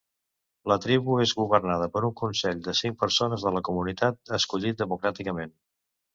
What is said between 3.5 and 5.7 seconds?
la comunitat escollit democràticament.